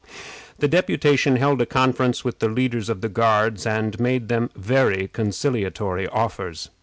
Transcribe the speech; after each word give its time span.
The 0.57 0.67
deputation 0.67 1.35
held 1.35 1.61
a 1.61 1.67
conference 1.67 2.25
with 2.25 2.39
the 2.39 2.49
leaders 2.49 2.89
of 2.89 3.01
the 3.01 3.07
Guards, 3.07 3.67
and 3.67 3.99
made 3.99 4.29
them 4.29 4.49
very 4.55 5.07
conciliatory 5.07 6.07
offers. 6.07 6.69